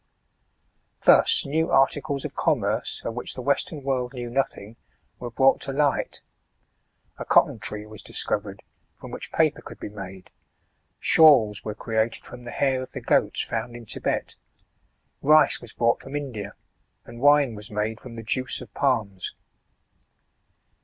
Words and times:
Thus 1.01 1.45
new 1.45 1.69
articles 1.69 2.25
of 2.25 2.33
commerce, 2.33 3.03
of 3.05 3.13
which 3.13 3.35
the 3.35 3.41
Western 3.43 3.83
world 3.83 4.15
knew 4.15 4.31
nothing, 4.31 4.77
were 5.19 5.29
brought 5.29 5.61
to 5.61 5.71
light; 5.71 6.23
a 7.19 7.23
cotton 7.23 7.59
tree 7.59 7.85
was 7.85 8.01
discovered, 8.01 8.63
from 8.95 9.11
which 9.11 9.31
paper 9.31 9.61
could 9.61 9.79
be 9.79 9.89
made, 9.89 10.31
shawls 10.97 11.63
were 11.63 11.75
created 11.75 12.25
from 12.25 12.45
the 12.45 12.49
hair 12.49 12.81
of 12.81 12.93
the 12.93 12.99
goats 13.01 13.43
found 13.43 13.75
in 13.75 13.85
Thibet, 13.85 14.33
rice 15.21 15.61
was 15.61 15.71
brought 15.71 16.01
'from 16.01 16.13
Indul, 16.15 16.53
and 17.05 17.19
wine 17.21 17.53
was 17.53 17.69
made 17.69 17.99
from 17.99 18.15
the 18.15 18.23
juice 18.23 18.59
of 18.59 18.73
palms. 18.73 19.35